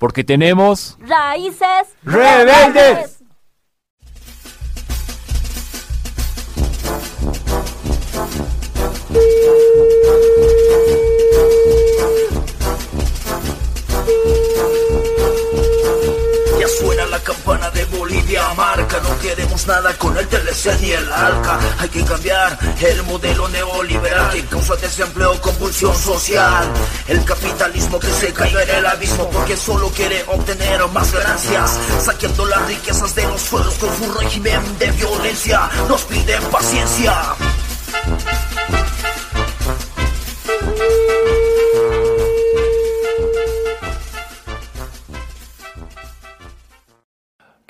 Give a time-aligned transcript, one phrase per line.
[0.00, 3.19] Porque tenemos raíces rebeldes.
[17.70, 21.58] De Bolivia marca No queremos nada con el TLC ni el ALCA.
[21.78, 26.70] Hay que cambiar el modelo neoliberal Que causa desempleo, convulsión social.
[27.08, 31.78] El capitalismo que se caiga en el abismo Porque solo quiere obtener más ganancias.
[32.04, 35.68] Saqueando las riquezas de los suelos Con su régimen de violencia.
[35.88, 37.36] Nos piden paciencia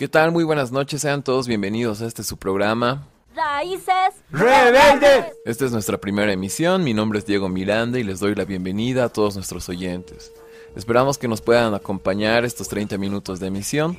[0.01, 0.33] ¿Qué tal?
[0.33, 3.07] Muy buenas noches, sean todos bienvenidos a este su programa.
[3.35, 5.27] raíces ¡Rebeldes!
[5.45, 9.05] Esta es nuestra primera emisión, mi nombre es Diego Miranda y les doy la bienvenida
[9.05, 10.33] a todos nuestros oyentes.
[10.75, 13.99] Esperamos que nos puedan acompañar estos 30 minutos de emisión.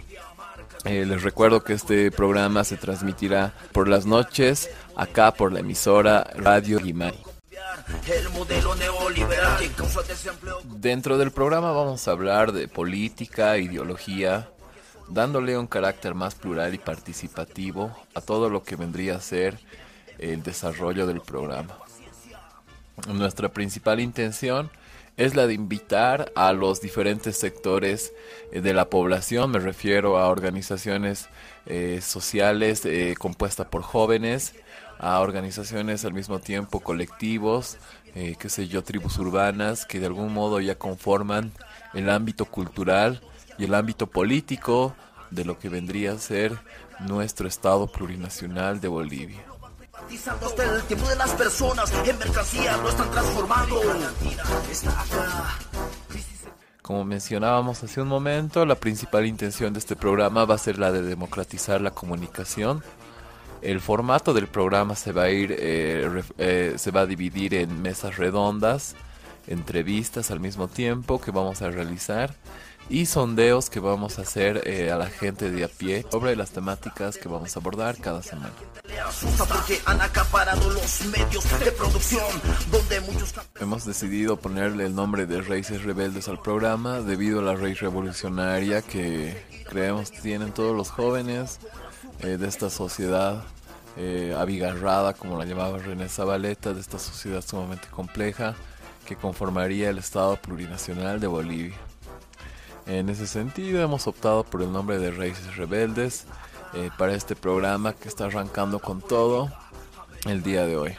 [0.85, 6.23] Eh, les recuerdo que este programa se transmitirá por las noches acá por la emisora
[6.36, 7.19] Radio Guimari.
[10.65, 14.49] Dentro del programa vamos a hablar de política, ideología,
[15.14, 19.59] dándole un carácter más plural y participativo a todo lo que vendría a ser
[20.20, 21.78] el desarrollo del programa.
[23.08, 24.70] Nuestra principal intención
[25.17, 28.14] es la de invitar a los diferentes sectores
[28.52, 31.30] eh, de la población, me refiero a organizaciones
[31.66, 34.56] eh, sociales eh, compuestas por jóvenes,
[35.00, 37.78] a organizaciones al mismo tiempo colectivos,
[38.14, 41.52] eh, qué sé yo, tribus urbanas que de algún modo ya conforman
[41.94, 43.22] el ámbito cultural
[43.57, 44.95] y el ámbito político
[45.30, 46.57] de lo que vendría a ser
[46.99, 49.43] nuestro Estado plurinacional de Bolivia.
[50.09, 53.81] El tiempo de las personas en mercancía lo están transformando.
[56.81, 60.91] Como mencionábamos hace un momento, la principal intención de este programa va a ser la
[60.91, 62.83] de democratizar la comunicación.
[63.61, 67.81] El formato del programa se va a ir, eh, eh, se va a dividir en
[67.81, 68.95] mesas redondas,
[69.47, 72.33] entrevistas al mismo tiempo que vamos a realizar
[72.91, 76.52] y sondeos que vamos a hacer eh, a la gente de a pie sobre las
[76.52, 78.52] temáticas que vamos a abordar cada semana.
[83.61, 88.81] Hemos decidido ponerle el nombre de Raíces Rebeldes al programa debido a la raíz revolucionaria
[88.81, 91.59] que creemos tienen todos los jóvenes
[92.19, 93.41] eh, de esta sociedad
[93.95, 98.53] eh, abigarrada, como la llamaba René Zabaleta, de esta sociedad sumamente compleja
[99.05, 101.90] que conformaría el Estado plurinacional de Bolivia.
[102.86, 106.25] En ese sentido hemos optado por el nombre de Raíces Rebeldes
[106.73, 109.52] eh, para este programa que está arrancando con todo
[110.25, 110.95] el día de hoy.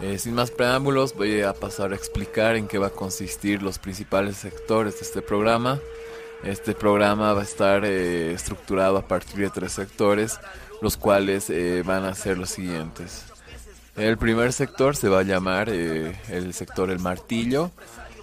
[0.00, 3.78] Eh, sin más preámbulos, voy a pasar a explicar en qué va a consistir los
[3.78, 5.78] principales sectores de este programa.
[6.44, 10.38] Este programa va a estar eh, estructurado a partir de tres sectores,
[10.82, 13.24] los cuales eh, van a ser los siguientes.
[13.96, 17.70] El primer sector se va a llamar eh, el sector El Martillo.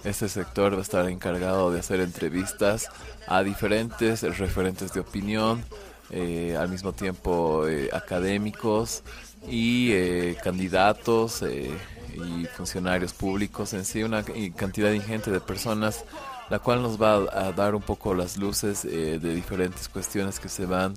[0.04, 2.90] Este sector va a estar encargado de hacer entrevistas
[3.26, 5.64] a diferentes referentes de opinión,
[6.10, 9.02] eh, al mismo tiempo eh, académicos
[9.48, 14.22] y eh, candidatos y funcionarios públicos en sí, una
[14.54, 16.04] cantidad ingente de personas,
[16.50, 20.66] la cual nos va a, dar un poco las luces de diferentes cuestiones que se
[20.66, 20.94] van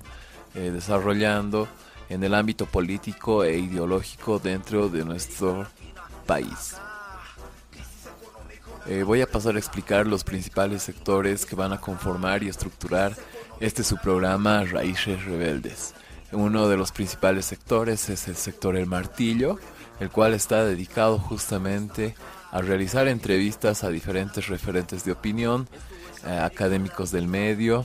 [0.54, 1.66] desarrollando
[2.08, 5.66] en el ámbito político e ideológico dentro de nuestro
[6.26, 6.76] país.
[8.90, 13.14] Eh, voy a pasar a explicar los principales sectores que van a conformar y estructurar
[13.60, 15.92] este su programa Raíces Rebeldes.
[16.32, 19.58] Uno de los principales sectores es el sector El Martillo,
[20.00, 22.14] el cual está dedicado justamente
[22.50, 25.68] a realizar entrevistas a diferentes referentes de opinión,
[26.26, 27.84] eh, académicos del medio,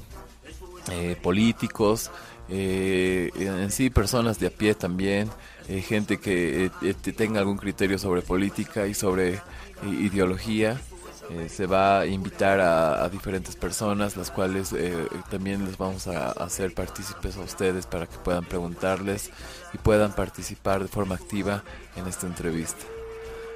[0.90, 2.12] eh, políticos,
[2.50, 5.30] en sí personas de a pie también,
[5.68, 6.70] gente que
[7.18, 9.42] tenga algún criterio sobre política y sobre
[9.82, 10.80] ideología.
[11.30, 16.32] Eh, se va a invitar a, diferentes personas, las cuales eh, también les vamos a
[16.32, 19.32] hacer partícipes a ustedes para que puedan preguntarles
[19.74, 21.64] y puedan participar de forma activa
[21.96, 22.84] en esta entrevista.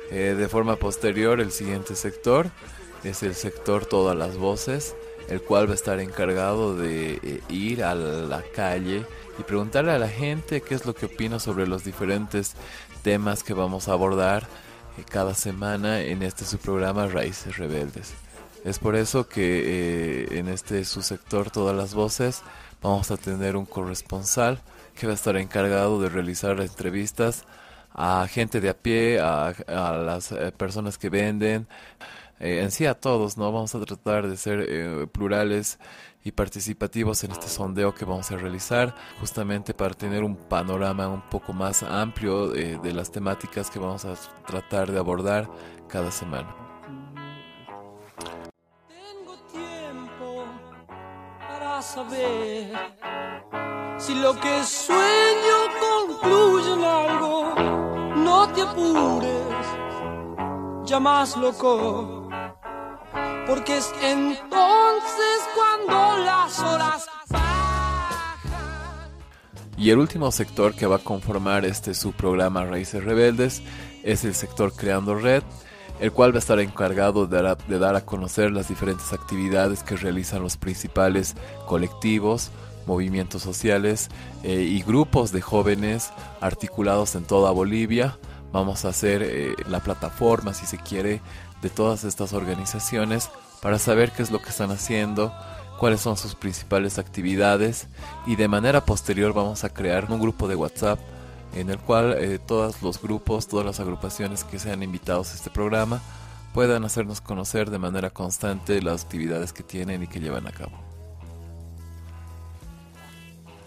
[0.09, 2.49] Eh, de forma posterior, el siguiente sector
[3.03, 4.95] es el sector Todas las Voces,
[5.27, 9.05] el cual va a estar encargado de eh, ir a la calle
[9.37, 12.53] y preguntarle a la gente qué es lo que opina sobre los diferentes
[13.03, 14.47] temas que vamos a abordar
[15.03, 18.13] cada semana en este su programa Raíces Rebeldes.
[18.63, 22.41] Es por eso que eh, en este su sector Todas las Voces
[22.81, 24.59] vamos a tener un corresponsal
[24.95, 27.45] que va a estar encargado de realizar entrevistas
[27.93, 31.67] a gente de a pie, a, a las eh, personas que venden,
[32.39, 33.51] eh, en sí a todos, ¿no?
[33.51, 35.79] Vamos a tratar de ser eh, plurales
[36.23, 41.21] y participativos en este sondeo que vamos a realizar, justamente para tener un panorama un
[41.21, 44.15] poco más amplio eh, de las temáticas que vamos a
[44.45, 45.49] tratar de abordar
[45.87, 46.53] cada semana.
[48.87, 50.45] Tengo tiempo
[51.39, 52.73] para saber
[53.97, 57.55] si lo que sueño concluye en algo.
[58.17, 59.65] No te apures,
[60.83, 62.16] ya más loco,
[63.47, 67.57] porque es entonces cuando las horas bajan.
[69.77, 73.61] Y el último sector que va a conformar este subprograma Raíces Rebeldes
[74.03, 75.43] es el sector Creando Red,
[75.99, 77.41] el cual va a estar encargado de
[77.79, 81.35] dar, a, conocer las diferentes actividades que realizan los principales
[81.67, 82.51] colectivos,
[82.85, 84.09] movimientos sociales
[84.43, 86.11] eh, y grupos de jóvenes
[86.41, 88.17] articulados en toda Bolivia.
[88.51, 91.21] Vamos a hacer eh, la plataforma, si se quiere,
[91.61, 93.29] de todas estas organizaciones
[93.61, 95.33] para saber qué es lo que están haciendo,
[95.79, 97.87] cuáles son sus principales actividades
[98.25, 100.99] y de manera posterior vamos a crear un grupo de WhatsApp
[101.55, 105.49] en el cual eh, todos los grupos, todas las agrupaciones que sean invitados a este
[105.49, 106.01] programa
[106.53, 110.87] puedan hacernos conocer de manera constante las actividades que tienen y que llevan a cabo.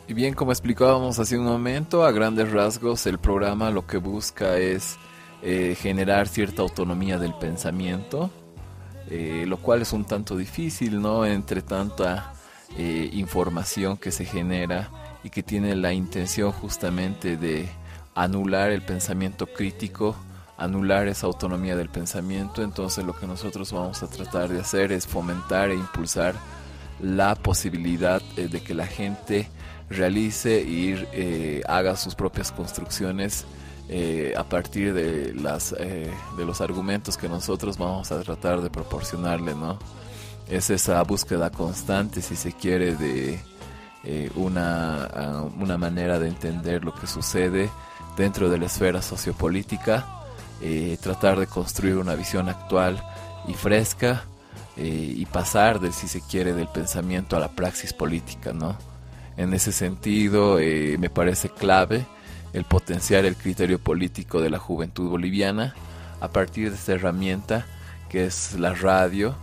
[0.08, 4.56] Y bien, como explicábamos hace un momento, a grandes rasgos el programa lo que busca
[4.56, 4.96] es
[5.42, 8.30] eh, generar cierta autonomía del pensamiento,
[9.08, 11.24] eh, lo cual es un tanto difícil, ¿no?
[11.24, 12.34] Entre tanta
[12.76, 14.90] eh, información que se genera
[15.24, 17.70] y que tiene la intención justamente de
[18.14, 20.14] anular el pensamiento crítico,
[20.58, 25.06] anular esa autonomía del pensamiento, entonces lo que nosotros vamos a tratar de hacer es
[25.06, 26.34] fomentar e impulsar
[27.00, 29.48] la posibilidad de que la gente
[29.88, 33.46] realice y haga sus propias construcciones
[33.92, 38.70] eh, a partir de las eh, de los argumentos que nosotros vamos a tratar de
[38.70, 39.80] proporcionarle, ¿no?
[40.48, 43.40] Es esa búsqueda constante, si se quiere, de
[44.04, 47.68] eh, una, una manera de entender lo que sucede
[48.16, 50.06] dentro de la esfera sociopolítica,
[51.02, 53.02] tratar de construir una visión actual
[53.48, 54.22] y fresca
[54.76, 58.76] y pasar, de, si se quiere, del pensamiento a la praxis política, ¿no?
[59.36, 62.06] En ese sentido, me parece clave
[62.52, 65.74] el potenciar el criterio político de la juventud boliviana
[66.20, 67.66] a partir de esta herramienta
[68.08, 69.36] que es la radio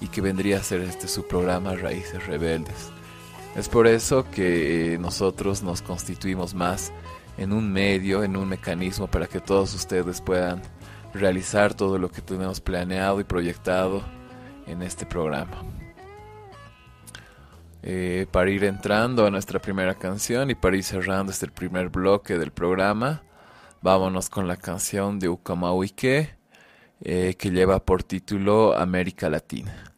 [0.00, 2.90] y que vendría a ser este su programa Raíces Rebeldes.
[3.56, 6.92] Es por eso que nosotros nos constituimos más
[7.36, 10.62] en un medio, en un mecanismo para que todos ustedes puedan
[11.12, 14.02] realizar todo lo que tenemos planeado y proyectado
[14.66, 15.81] en este programa.
[17.82, 22.38] Eh, para ir entrando a nuestra primera canción y para ir cerrando este primer bloque
[22.38, 23.22] del programa,
[23.80, 26.36] vámonos con la canción de Ucamauike
[27.00, 29.91] eh, que lleva por título América Latina.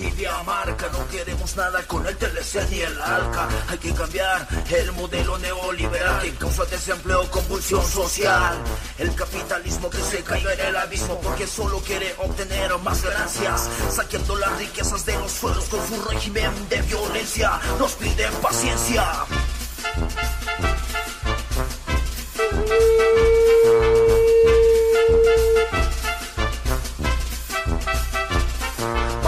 [0.00, 3.48] De Bolivia marca No queremos nada con el TLC ni el ALCA.
[3.68, 8.56] Hay que cambiar el modelo neoliberal Que causa desempleo, convulsión social.
[8.98, 13.68] El capitalismo que se caiga en el abismo Porque solo quiere obtener más ganancias.
[13.90, 17.60] Saqueando las riquezas de los suelos Con su régimen de violencia.
[17.78, 19.26] Nos piden paciencia.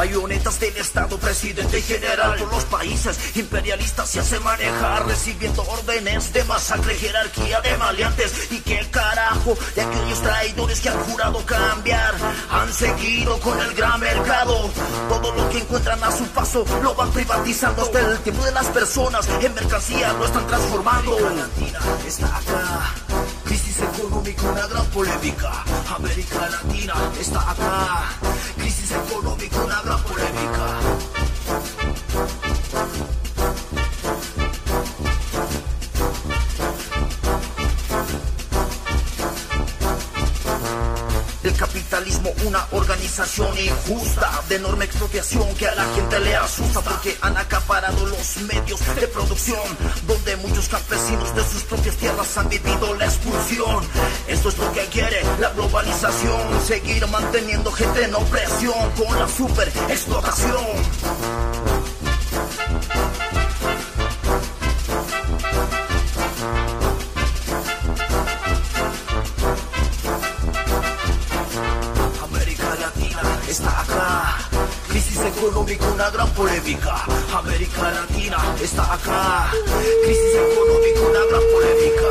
[0.03, 0.72] Bayonetas del
[1.23, 2.37] Presidente general.
[2.39, 8.51] Por los países imperialistas se hace manejar Recibiendo órdenes de masacre, jerarquía de maleantes.
[8.51, 12.15] Y qué carajo de aquellos traidores que han jurado cambiar
[12.51, 14.69] Han seguido con el gran mercado.
[15.09, 17.83] Todo lo que encuentran a su paso lo van privatizando.
[17.83, 21.17] Hasta el tiempo de las personas en mercancía lo están transformando.
[21.17, 22.95] América Latina está acá.
[23.45, 25.65] Crisis económica, una gran polémica.
[25.95, 28.09] América Latina está acá.
[28.57, 31.12] Crisis económica, una gran polémica
[41.43, 47.17] El capitalismo, una organización injusta de enorme expropiación que a la gente le asusta porque
[47.21, 49.59] han acaparado los medios de producción
[50.07, 53.85] donde muchos campesinos de sus propias tierras han vivido la expulsión.
[54.29, 59.67] Esto es lo que quiere la globalización, seguir manteniendo gente en opresión con la super
[59.89, 61.42] explotación.
[75.43, 77.05] Económica, una gran polémica.
[77.35, 79.51] América Latina está acá.
[80.05, 82.09] Crisis económica, una gran polémica.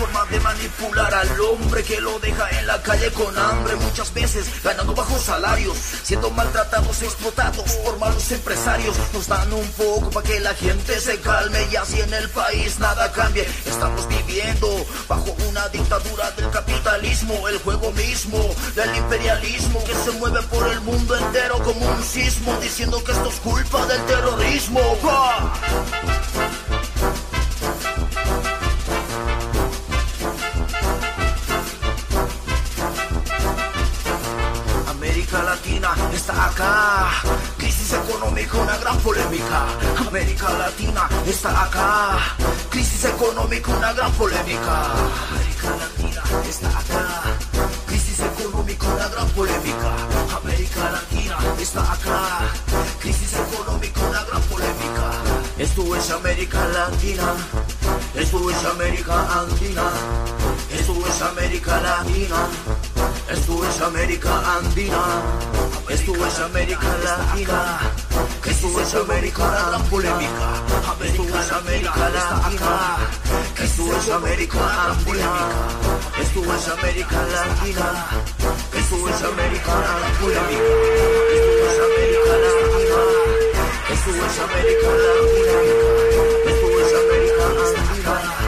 [0.00, 4.46] Forma de manipular al hombre que lo deja en la calle con hambre, muchas veces
[4.64, 8.96] ganando bajos salarios, siendo maltratados, explotados por malos empresarios.
[9.12, 12.78] Nos dan un poco para que la gente se calme y así en el país
[12.78, 13.46] nada cambie.
[13.66, 14.68] Estamos viviendo
[15.06, 18.38] bajo una dictadura del capitalismo, el juego mismo
[18.74, 23.28] del imperialismo que se mueve por el mundo entero como un sismo, diciendo que esto
[23.28, 24.80] es culpa del terrorismo.
[25.02, 26.29] ¡Bah!
[38.40, 39.66] Económica, una gran polémica.
[40.06, 42.18] América Latina está acá.
[42.70, 44.92] Crisis económica, una gran polémica.
[45.30, 47.22] América Latina está acá.
[47.86, 49.92] Crisis económica, una gran polémica.
[50.36, 52.20] América Latina está acá.
[53.00, 55.12] Crisis económica, una gran polémica.
[55.58, 57.34] Esto es América Latina.
[58.14, 59.90] Esto es América Andina.
[60.70, 62.48] Esto es América Latina.
[63.28, 65.02] Esto es América Andina.
[65.88, 67.90] Esto es América Latina.
[68.46, 70.48] Esto es América la gran polémica.
[71.04, 72.96] Esto es América Latina.
[73.62, 74.58] Esto es América
[74.90, 75.32] Andina.
[76.20, 78.06] Esto es América Latina.
[78.72, 80.62] Esto es América la gran polémica.
[81.34, 83.00] Esto es América Latina.
[83.92, 85.56] Esto es América Latina.
[86.50, 87.44] Esto es América
[87.90, 88.39] Andina.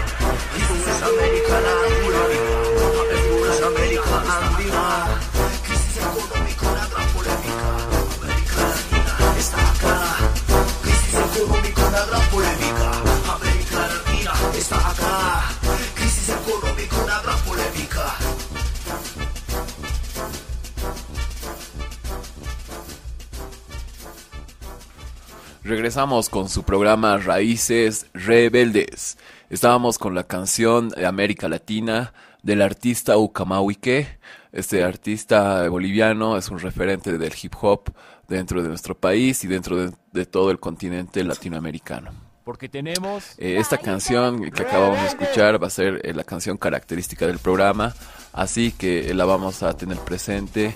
[25.72, 29.16] Regresamos con su programa Raíces Rebeldes.
[29.48, 32.12] Estábamos con la canción de América Latina
[32.42, 34.18] del artista Ucamahuique.
[34.52, 37.84] Este artista boliviano es un referente del hip hop
[38.28, 42.10] dentro de nuestro país y dentro de, de todo el continente latinoamericano.
[42.44, 46.58] Porque tenemos Eh, esta canción que acabamos de escuchar va a ser eh, la canción
[46.58, 47.94] característica del programa,
[48.34, 50.74] así que la vamos a tener presente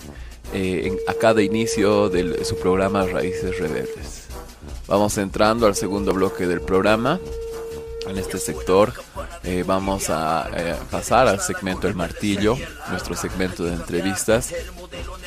[0.55, 4.26] eh, en- a cada inicio de su programa Raíces Rebeldes.
[4.87, 7.19] Vamos entrando al segundo bloque del programa.
[8.09, 8.93] En este sector
[9.43, 12.57] eh, vamos a eh, pasar al segmento El Martillo,
[12.91, 14.55] nuestro segmento de entrevistas,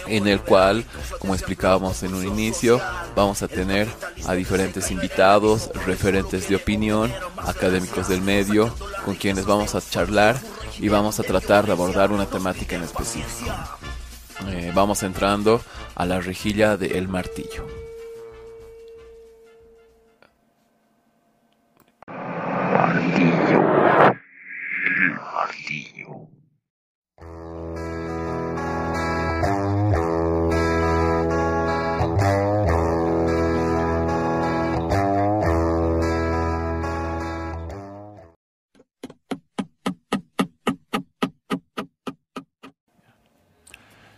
[0.08, 0.86] en el cual,
[1.19, 2.81] como explicábamos en un inicio,
[3.15, 3.88] vamos a tener
[4.27, 10.38] a diferentes invitados, referentes de opinión, académicos del medio, con quienes vamos a charlar
[10.79, 13.51] y vamos a tratar de abordar una temática en específico.
[14.48, 15.62] Eh, vamos entrando
[15.96, 17.88] a la rejilla de El Martillo.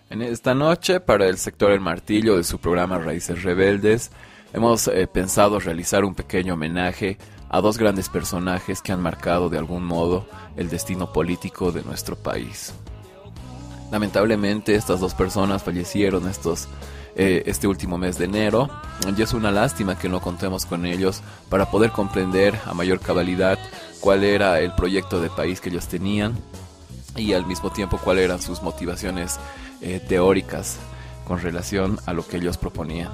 [0.10, 4.12] En esta noche, para el sector El Martillo de su programa Raíces Rebeldes,
[4.54, 7.18] hemos eh, pensado realizar un pequeño homenaje
[7.54, 12.16] a dos grandes personajes que han marcado de algún modo el destino político de nuestro
[12.16, 12.74] país.
[13.92, 16.70] Lamentablemente, estas dos personas fallecieron estos,
[17.18, 18.70] eh, este último mes de enero,
[19.18, 23.60] y es una lástima que no contemos con ellos para poder comprender a mayor cabalidad
[24.00, 26.38] cuál era el proyecto de país que ellos tenían
[27.18, 29.40] y al mismo tiempo cuáles eran sus motivaciones
[29.82, 30.78] eh, teóricas
[31.28, 33.12] con relación a lo que ellos proponían.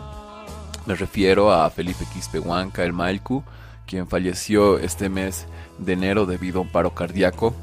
[0.85, 3.43] Me refiero a Felipe Quispehuanca, el Malcu,
[3.87, 5.47] quien falleció este mes
[5.79, 7.55] de enero debido a un paro cardíaco,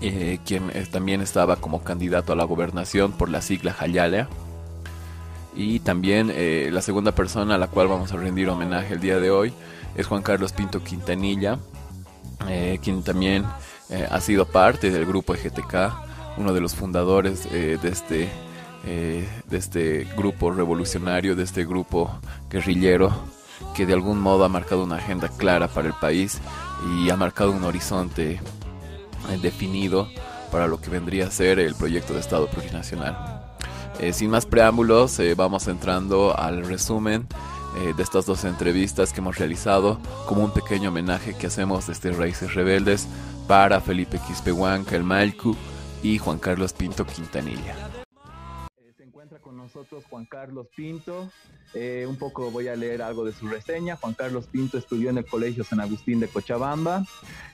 [0.00, 4.28] eh, quien eh, también estaba como candidato a la gobernación por la sigla Jayalea.
[5.56, 9.20] Y también eh, la segunda persona a la cual vamos a rendir homenaje el día
[9.20, 9.52] de hoy
[9.94, 11.58] es Juan Carlos Pinto Quintanilla,
[12.82, 13.44] quien también
[14.10, 18.28] ha sido parte del grupo EGTK, uno de los fundadores de, este,
[18.84, 22.10] de este grupo revolucionario, de este grupo
[22.50, 23.12] guerrillero,
[23.74, 26.40] que de algún modo ha marcado una agenda clara para el país
[26.96, 30.08] y ha marcado un horizonte eh, definido
[30.50, 33.44] para lo que vendría a ser el proyecto de Estado plurinacional.
[34.00, 37.26] Eh, sin más preámbulos, eh, vamos entrando al resumen
[37.76, 42.12] eh, de estas dos entrevistas que hemos realizado como un pequeño homenaje que hacemos desde
[42.12, 43.08] Raíces Rebeldes
[43.46, 45.56] para Felipe Quispehuanca, el Malcu
[46.02, 47.74] y Juan Carlos Pinto Quintanilla.
[48.96, 51.30] Se encuentra con nosotros Juan Carlos Pinto.
[51.74, 53.96] Eh, un poco voy a leer algo de su reseña.
[53.96, 57.04] Juan Carlos Pinto estudió en el Colegio San Agustín de Cochabamba,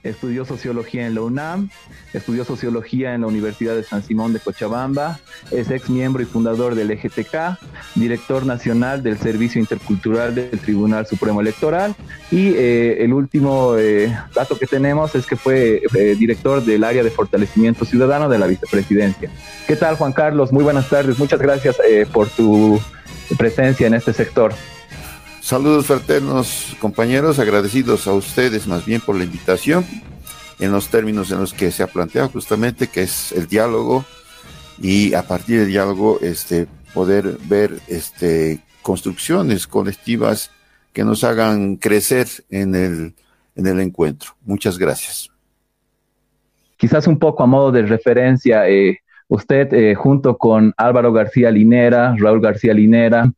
[0.02, 1.70] estudió sociología en la UNAM,
[2.12, 5.18] estudió sociología en la Universidad de San Simón de Cochabamba,
[5.50, 7.58] es ex miembro y fundador del EGTK,
[7.94, 11.94] director nacional del Servicio Intercultural del Tribunal Supremo Electoral
[12.30, 15.82] y eh, el último eh, dato que tenemos es que fue
[16.18, 19.30] director del área de fortalecimiento ciudadano de la vicepresidencia.
[19.66, 20.52] ¿Qué tal Juan Carlos?
[20.52, 21.18] Muy buenas tardes.
[21.18, 21.78] Muchas gracias
[22.12, 22.78] por tu
[23.36, 24.52] presencia en este sector.
[25.40, 29.84] Saludos fraternos, compañeros, agradecidos a ustedes más bien por la invitación
[30.58, 34.04] en los términos en los que se ha planteado justamente que es el diálogo
[34.78, 40.50] y a partir del diálogo este poder ver este construcciones colectivas
[40.92, 43.14] que nos hagan crecer en el
[43.56, 44.30] en el encuentro.
[44.44, 45.30] Muchas gracias.
[46.76, 52.14] Quizás un poco a modo de referencia, eh, usted eh, junto con Álvaro García Linera,
[52.18, 53.32] Raúl García Linera,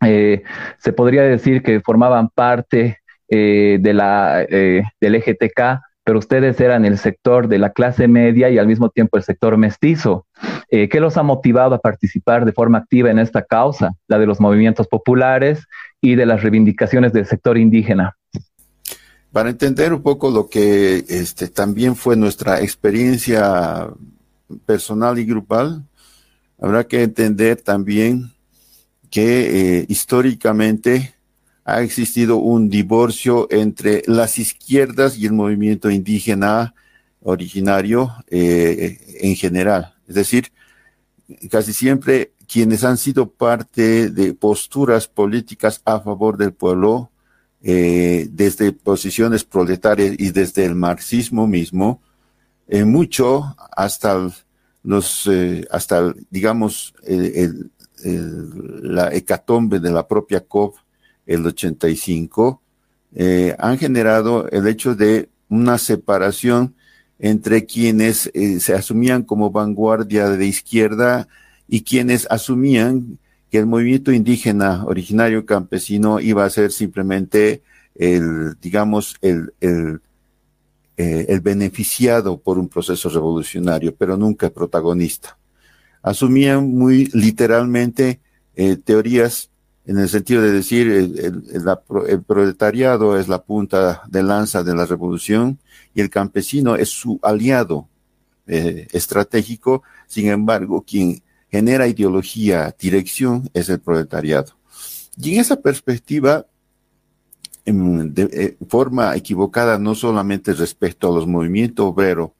[0.00, 0.42] eh,
[0.78, 6.96] se podría decir que formaban parte eh, de la, del EGTK, pero ustedes eran el
[6.96, 10.26] sector de la clase media y al mismo tiempo el sector mestizo.
[10.70, 14.38] ¿Qué los ha motivado a participar de forma activa en esta causa, la de los
[14.38, 15.66] movimientos populares
[16.00, 18.16] y de las reivindicaciones del sector indígena?
[19.32, 23.88] Para entender un poco lo que este, también fue nuestra experiencia
[24.66, 25.84] personal y grupal,
[26.60, 28.32] habrá que entender también
[29.10, 31.14] que eh, históricamente
[31.64, 36.74] ha existido un divorcio entre las izquierdas y el movimiento indígena
[37.20, 39.94] originario eh, en general.
[40.06, 40.50] Es decir,
[41.50, 47.10] casi siempre quienes han sido parte de posturas políticas a favor del pueblo,
[47.62, 52.00] eh, desde posiciones proletarias y desde el marxismo mismo,
[52.68, 54.30] eh, mucho hasta
[54.82, 57.70] los, eh, hasta digamos, el,
[58.04, 60.76] el, la hecatombe de la propia COP,
[61.26, 62.62] el 85,
[63.14, 66.74] eh, han generado el hecho de una separación
[67.18, 71.28] entre quienes eh, se asumían como vanguardia de izquierda
[71.66, 73.18] y quienes asumían
[73.50, 77.62] que el movimiento indígena originario campesino iba a ser simplemente
[77.94, 80.00] el, digamos, el, el,
[81.00, 85.38] eh, el beneficiado por un proceso revolucionario, pero nunca el protagonista.
[86.02, 88.20] Asumían muy literalmente
[88.56, 89.48] eh, teorías
[89.86, 95.60] en el sentido de decir el, proletariado es la punta de lanza de la revolución
[95.94, 97.88] y el campesino es su aliado
[98.48, 104.52] eh, estratégico, sin embargo, quien genera ideología, dirección, es el proletariado.
[105.16, 106.44] Y en esa perspectiva,
[107.72, 112.34] de, de forma equivocada, no solamente respecto a los movimientos obrero,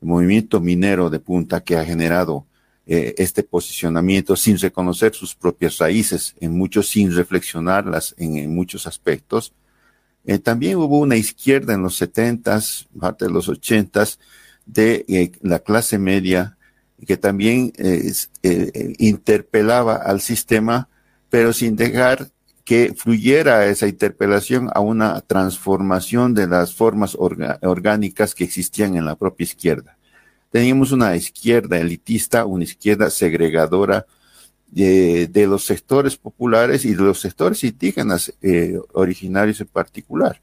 [0.00, 2.46] el movimiento minero de punta que ha generado
[2.86, 9.52] eh, este posicionamiento sin reconocer sus propias raíces, en muchos sin reflexionarlas en, muchos aspectos.
[10.24, 14.18] Eh, también hubo una izquierda en los setentas, parte de los ochentas,
[14.66, 16.56] de eh, la clase media
[17.06, 18.12] que también eh,
[18.42, 20.88] eh, interpelaba al sistema,
[21.30, 22.30] pero sin dejar
[22.70, 29.16] que fluyera esa interpelación a una transformación de las formas orgánicas que existían en la
[29.16, 29.98] propia izquierda.
[30.52, 34.06] Teníamos una izquierda elitista, una izquierda segregadora
[34.68, 40.40] de, de los sectores populares y de los sectores indígenas eh, originarios en particular.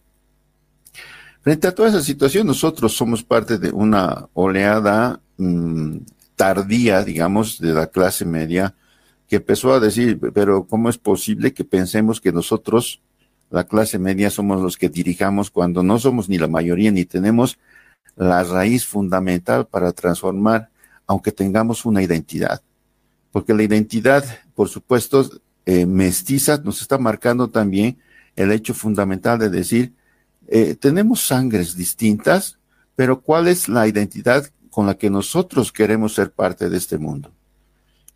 [1.40, 6.00] Frente a toda esa situación, nosotros somos parte de una oleada mmm,
[6.36, 8.76] tardía, digamos, de la clase media,
[9.28, 13.02] que empezó a decir, pero ¿cómo es posible que pensemos que nosotros,
[13.50, 17.58] la clase media, somos los que dirijamos cuando no somos ni la mayoría ni tenemos
[18.16, 20.70] la raíz fundamental para transformar,
[21.06, 22.62] aunque tengamos una identidad?
[23.32, 24.24] Porque la identidad,
[24.56, 25.30] por supuesto,
[25.66, 27.98] eh, mestiza nos está marcando también
[28.36, 29.94] el hecho fundamental de decir,
[30.48, 32.58] eh, tenemos sangres distintas,
[32.96, 37.32] pero ¿cuál es la identidad con la que nosotros queremos ser parte de este mundo.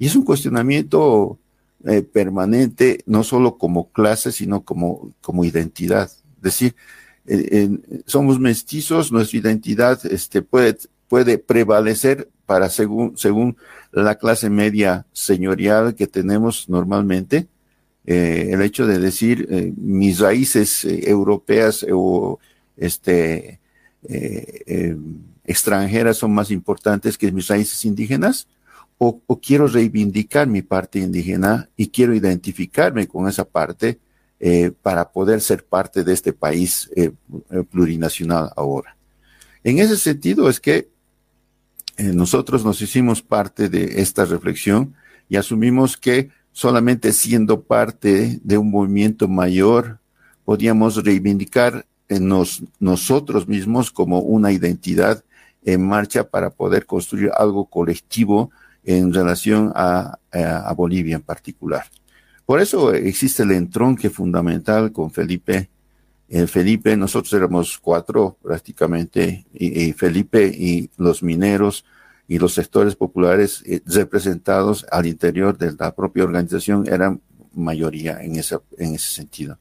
[0.01, 1.37] Y es un cuestionamiento
[1.85, 6.09] eh, permanente, no solo como clase, sino como, como identidad.
[6.37, 6.75] Es decir,
[7.27, 7.69] eh,
[8.07, 10.75] somos mestizos, nuestra identidad este, puede,
[11.07, 13.57] puede prevalecer para según, según
[13.91, 17.45] la clase media señorial que tenemos normalmente,
[18.07, 22.39] eh, el hecho de decir eh, mis raíces europeas o
[22.75, 23.59] este
[25.45, 28.47] extranjeras son más importantes que mis raíces indígenas?
[29.03, 33.97] O, quiero reivindicar mi parte indígena y quiero identificarme con esa parte
[34.39, 37.11] eh, para poder ser parte de este país eh,
[37.71, 38.95] plurinacional ahora.
[39.63, 40.91] En ese sentido es que
[41.97, 44.93] eh, nosotros nos hicimos parte de esta reflexión
[45.27, 49.97] y asumimos que solamente siendo parte de un movimiento mayor
[50.45, 52.31] podíamos reivindicar en
[52.79, 55.23] nosotros mismos como una identidad
[55.63, 58.51] en marcha para poder construir algo colectivo
[58.83, 60.17] en relación a,
[60.75, 61.85] Bolivia en particular.
[62.45, 65.69] Por eso existe el entronque fundamental con Felipe.
[66.29, 71.85] Eh, Felipe, nosotros éramos cuatro prácticamente, y, Felipe y los mineros
[72.27, 77.21] y los sectores populares eh, representados al interior de la propia organización eran
[77.53, 79.59] mayoría en, esa, en ese sentido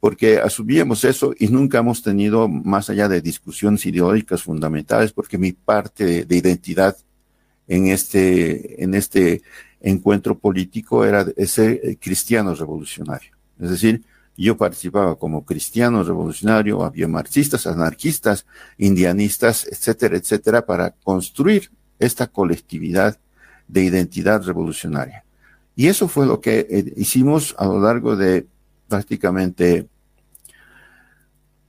[0.00, 5.52] porque asumíamos eso y nunca hemos tenido más allá de discusiones ideológicas fundamentales, porque mi
[5.52, 6.96] parte de, identidad
[7.68, 9.42] en este, en este
[9.80, 13.32] encuentro político era ese cristiano revolucionario.
[13.60, 14.02] Es decir,
[14.36, 23.18] yo participaba como cristiano revolucionario, había marxistas, anarquistas, indianistas, etcétera, etcétera, para construir esta colectividad
[23.66, 25.24] de identidad revolucionaria.
[25.74, 28.46] Y eso fue lo que eh, hicimos a lo largo de
[28.88, 29.88] prácticamente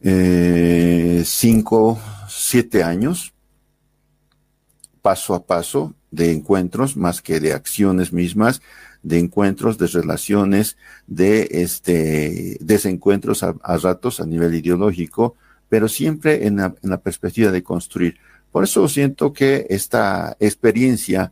[0.02, 3.34] eh, cinco, siete años,
[5.08, 8.62] paso a paso, de encuentros, más que de acciones mismas,
[9.04, 10.76] de encuentros, de relaciones,
[11.08, 15.38] de este, desencuentros a, ratos a nivel ideológico,
[15.70, 18.18] pero siempre en la, perspectiva de construir.
[18.52, 21.32] Por eso siento que esta experiencia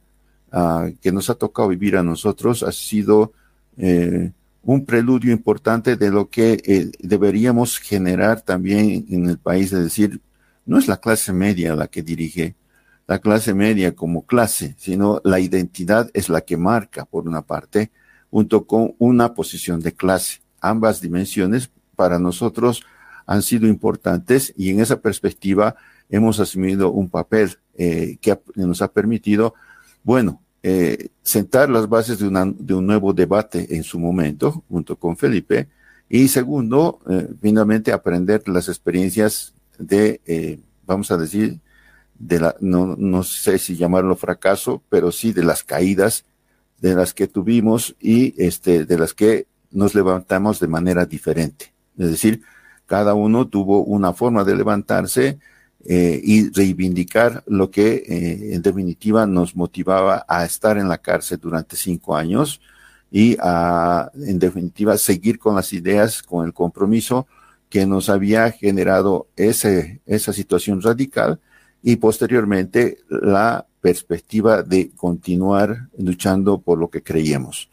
[0.54, 3.34] ah, que nos ha tocado vivir a nosotros ha sido
[3.76, 4.32] eh,
[4.64, 10.22] un preludio importante de lo que eh, deberíamos generar también en el país, es decir,
[10.66, 12.56] no es la clase media la que dirige,
[13.08, 17.92] la clase media como clase, sino la identidad es la que marca, por una parte,
[18.32, 20.42] junto con una posición de clase.
[20.60, 22.84] Ambas dimensiones para nosotros
[23.26, 25.76] han sido importantes y en esa perspectiva
[26.10, 29.54] hemos asumido un papel eh, que nos ha permitido,
[30.04, 35.16] bueno, eh, sentar las bases de, de, un nuevo debate en su momento, junto con
[35.16, 35.68] Felipe,
[36.10, 41.60] y segundo, eh, finalmente aprender las experiencias de, eh, vamos a decir,
[42.18, 46.26] de la, no, no sé si llamarlo fracaso, pero sí de las caídas
[46.80, 51.74] de las que tuvimos y este, de las que nos levantamos de manera diferente.
[51.98, 52.42] Es decir,
[52.86, 55.40] cada uno tuvo una forma de levantarse,
[55.88, 61.38] eh, y reivindicar lo que eh, en definitiva nos motivaba a estar en la cárcel
[61.40, 62.60] durante cinco años
[63.12, 67.28] y a, en definitiva, seguir con las ideas, con el compromiso
[67.70, 71.40] que nos había generado ese, esa situación radical
[71.88, 77.70] y posteriormente la perspectiva de continuar luchando por lo que creíamos.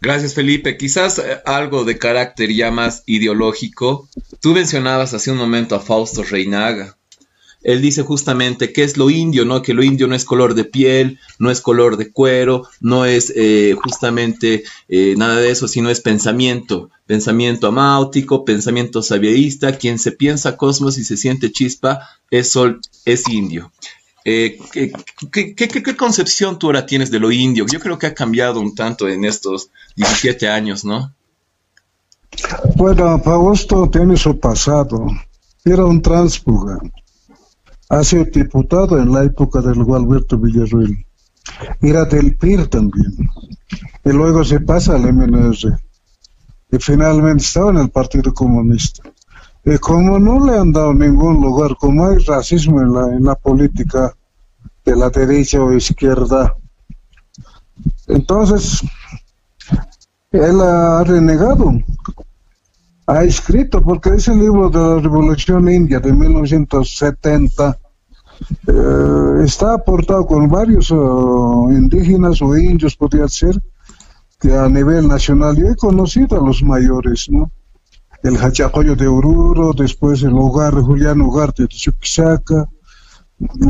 [0.00, 0.78] Gracias, Felipe.
[0.78, 4.08] Quizás eh, algo de carácter ya más ideológico.
[4.40, 6.96] Tú mencionabas hace un momento a Fausto Reinaga.
[7.64, 9.62] Él dice justamente que es lo indio, ¿no?
[9.62, 13.32] Que lo indio no es color de piel, no es color de cuero, no es
[13.34, 19.76] eh, justamente eh, nada de eso, sino es pensamiento, pensamiento amáutico, pensamiento sabierista.
[19.78, 22.00] Quien se piensa cosmos y se siente chispa
[22.30, 23.72] es sol, es indio.
[24.26, 24.58] Eh,
[25.32, 27.66] ¿qué, concepción tú ahora tienes de lo indio?
[27.70, 31.12] Yo creo que ha cambiado un tanto en estos 17 años, ¿no?
[32.76, 35.06] Bueno, Fausto tiene su pasado.
[35.64, 36.78] Era un tránsfuga.
[37.90, 41.04] Ha sido diputado en la época del Gualberto Villarruel.
[41.80, 43.12] Era del PIR también.
[44.04, 45.78] Y luego se pasa al MNR.
[46.70, 49.02] Y finalmente estaba en el Partido Comunista.
[49.64, 54.14] Y como no le han dado ningún lugar, como hay racismo en en la política
[54.84, 56.54] de la derecha o izquierda,
[58.06, 58.82] entonces
[60.32, 61.72] él ha renegado,
[63.06, 67.78] ha escrito, porque ese libro de la Revolución India de 1970
[68.66, 73.60] eh, está aportado con varios oh, indígenas o indios, podría ser,
[74.40, 77.50] que a nivel nacional yo he conocido a los mayores, ¿no?
[78.24, 82.66] el Hachacoyo de Oruro, después el hogar Julián Ugarte de Chuquisaca,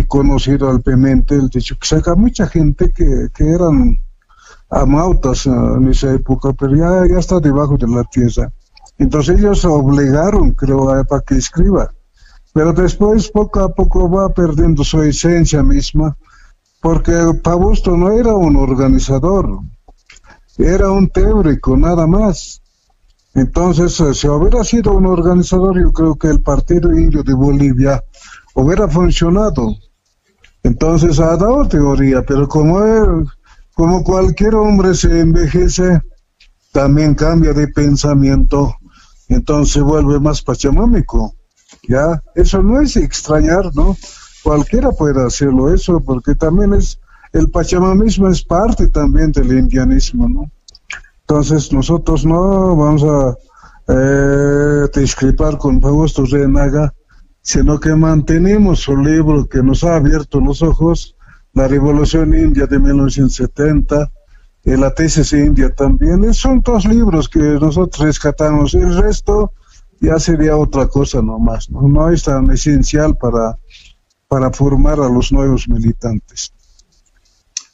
[0.06, 3.98] conocido al Pimentel de Chuquisaca, mucha gente que, que eran
[4.70, 8.52] amautas ah, en esa época, pero ya, ya está debajo de la tierra.
[8.98, 11.92] Entonces ellos obligaron, creo, para que escriba.
[12.52, 16.16] Pero después, poco a poco, va perdiendo su esencia misma,
[16.80, 19.60] porque Pabusto no era un organizador,
[20.58, 22.62] era un teórico, nada más.
[23.34, 28.04] Entonces, eh, si hubiera sido un organizador, yo creo que el Partido Indio de Bolivia
[28.54, 29.74] hubiera funcionado.
[30.62, 33.26] Entonces ha dado teoría, pero como,
[33.74, 36.00] como cualquier hombre se envejece,
[36.72, 38.74] también cambia de pensamiento,
[39.34, 41.34] entonces vuelve más pachamámico.
[41.88, 43.96] Ya, eso no es extrañar, ¿no?
[44.44, 47.00] cualquiera puede hacerlo eso, porque también es,
[47.32, 50.50] el pachamanismo es parte también del indianismo, ¿no?
[51.20, 53.36] Entonces nosotros no vamos a
[53.88, 56.92] eh, discrepar con Fausto Renaga,
[57.40, 61.16] sino que mantenemos su libro que nos ha abierto los ojos,
[61.54, 64.10] La Revolución India de 1970, y
[64.64, 66.32] la tesis india también.
[66.32, 68.74] Son dos libros que nosotros rescatamos.
[68.74, 69.52] El resto
[70.00, 71.70] ya sería otra cosa nomás.
[71.70, 73.58] No, no es tan esencial para,
[74.28, 76.52] para formar a los nuevos militantes.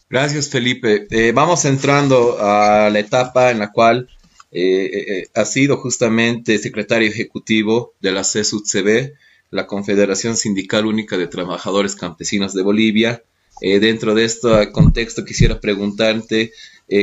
[0.08, 1.06] Gracias, Felipe.
[1.10, 4.08] Eh, vamos entrando a la etapa en la cual
[4.50, 9.12] eh, eh, ha sido justamente secretario ejecutivo de la CSUCB,
[9.50, 13.22] la Confederación Sindical Única de Trabajadores Campesinos de Bolivia.
[13.60, 16.50] dentro de este contexto quisiera preguntarte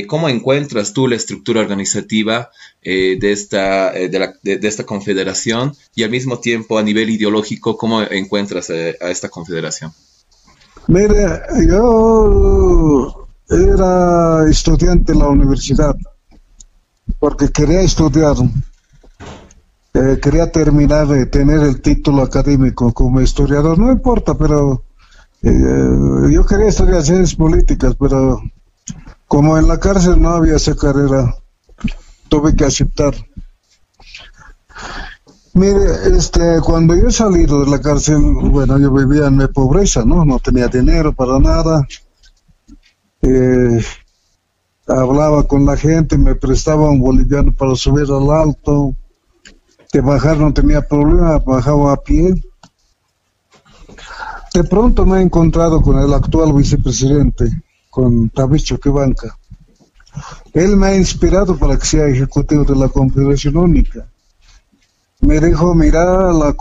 [0.07, 2.49] cómo encuentras tú la estructura organizativa
[2.83, 8.69] de, esta, de, de, esta confederación y al mismo tiempo a nivel ideológico, cómo encuentras
[8.69, 9.93] a esta confederación.
[10.87, 15.95] Mire, yo era estudiante en la universidad
[17.19, 18.35] porque quería estudiar,
[19.93, 24.83] eh, quería terminar de tener el título académico como historiador, no importa, pero
[25.41, 28.41] eh, yo quería estudiar ciencias políticas, pero
[29.27, 31.35] como en la cárcel no había esa carrera,
[32.29, 33.13] tuve que aceptar.
[35.53, 40.05] Mire, este, cuando yo he salido de la cárcel, bueno, yo vivía en mi pobreza,
[40.05, 40.23] ¿no?
[40.23, 41.85] No tenía dinero para nada.
[43.23, 43.83] Eh,
[44.87, 48.95] hablaba con la gente, me prestaba un boliviano para subir al alto.
[49.91, 52.33] De bajar no tenía problema, bajaba a pie.
[54.53, 57.45] De pronto me he encontrado con el actual vicepresidente,
[57.97, 59.35] con David Choquebanca.
[60.53, 64.07] Él me ha inspirado para que sea ejecutivo de la Confederación Única
[65.21, 66.55] me dijo, mira, la,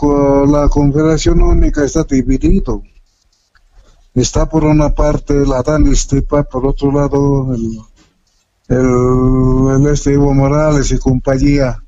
[0.47, 2.81] la Confederación Única está dividido.
[4.15, 7.79] Está por una parte la Dan Estepa, por otro lado el,
[8.69, 11.83] el, el este Evo Morales y compañía.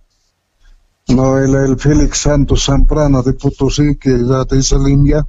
[1.08, 5.26] No, el, el Félix Santos Zamprana de Potosí, que era de esa línea.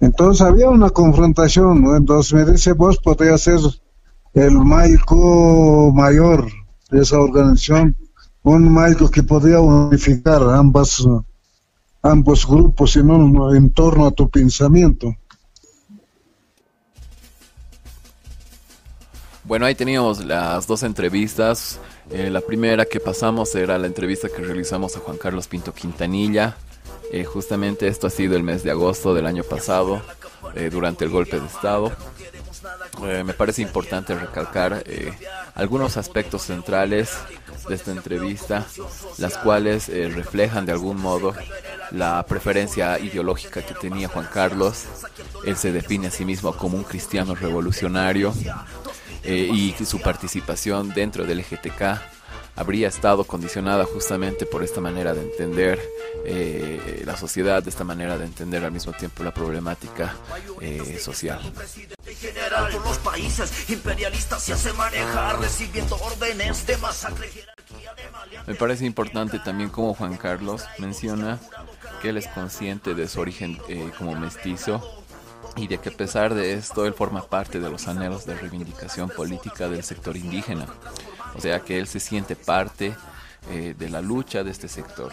[0.00, 1.96] Entonces había una confrontación.
[1.96, 3.60] Entonces me dice, vos podrías ser
[4.34, 6.46] el maico mayor
[6.90, 7.96] de esa organización
[8.46, 11.04] un marco que podría unificar ambas,
[12.00, 13.10] ambos grupos en,
[13.56, 15.12] en torno a tu pensamiento.
[19.42, 21.80] Bueno, ahí teníamos las dos entrevistas.
[22.10, 26.56] Eh, la primera que pasamos era la entrevista que realizamos a Juan Carlos Pinto Quintanilla.
[27.12, 30.02] Eh, justamente esto ha sido el mes de agosto del año pasado,
[30.54, 31.92] eh, durante el golpe de Estado.
[33.00, 34.82] me parece importante recalcar
[35.54, 37.10] algunos aspectos centrales
[37.68, 38.64] de esta entrevista,
[39.18, 41.34] las cuales eh, reflejan de algún modo
[41.90, 44.84] la preferencia ideológica que tenía Juan Carlos.
[45.44, 48.32] Él se define a sí mismo como un cristiano revolucionario
[49.24, 52.15] eh, y su participación dentro del GTK
[52.56, 55.80] habría estado condicionada justamente por esta manera de entender
[56.24, 60.16] eh, la sociedad, de esta manera de entender al mismo tiempo la problemática
[60.98, 61.40] social.
[66.66, 67.30] de masacre.
[68.46, 71.38] Me parece importante también como Juan Carlos menciona
[72.00, 75.04] que él es consciente de su origen eh, como mestizo
[75.56, 79.08] y de que a pesar de esto él forma parte de los anhelos de reivindicación
[79.08, 80.66] política del sector indígena.
[81.36, 82.94] O sea que él se siente parte
[83.50, 85.12] eh, de la lucha de este sector.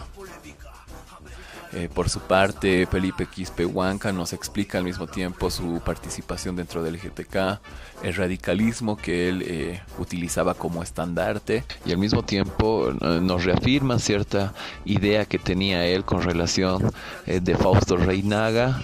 [1.72, 6.84] Eh, por su parte, Felipe Quispe Huanca nos explica al mismo tiempo su participación dentro
[6.84, 7.60] del GTK,
[8.02, 14.54] el radicalismo que él eh, utilizaba como estandarte y al mismo tiempo nos reafirma cierta
[14.84, 16.92] idea que tenía él con relación
[17.26, 18.80] de Fausto Reinaga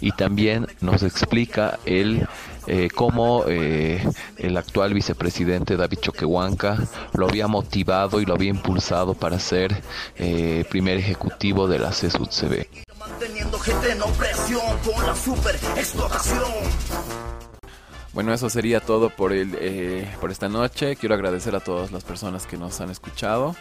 [0.00, 2.26] y también nos explica él
[2.66, 4.02] eh, cómo eh,
[4.36, 6.78] el actual vicepresidente David Choquehuanca
[7.14, 9.82] lo había motivado y lo había impulsado para ser
[10.16, 12.66] eh, primer ejecutivo de la CSUCB.
[18.12, 20.96] Bueno, eso sería todo por, el, eh, por esta noche.
[20.96, 23.54] Quiero agradecer a todas las personas que nos han escuchado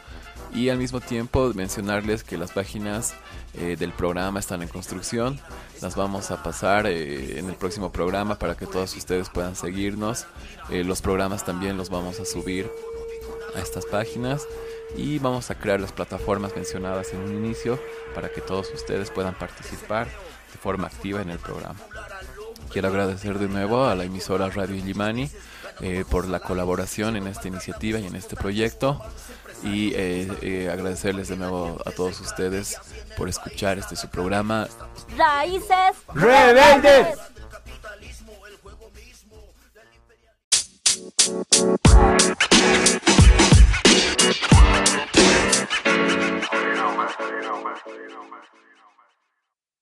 [0.54, 3.14] y al mismo tiempo mencionarles que las páginas
[3.54, 5.40] eh, del programa están en construcción.
[5.82, 10.26] Las vamos a pasar eh, en el próximo programa para que todos ustedes puedan seguirnos.
[10.70, 12.70] Eh, los programas también los vamos a subir
[13.56, 14.48] a estas páginas
[14.96, 17.80] y vamos a crear las plataformas mencionadas en un inicio
[18.16, 21.80] para que todos ustedes puedan participar de forma activa en el programa.
[22.72, 25.30] Quiero agradecer de nuevo a la emisora Radio Illimani
[26.10, 29.02] por la colaboración en esta iniciativa y en este proyecto.
[29.64, 32.78] Y eh, eh, agradecerles de nuevo a todos ustedes
[33.18, 34.68] por escuchar este su programa.
[35.18, 37.18] Raíces rebeldes.
[41.30, 41.80] You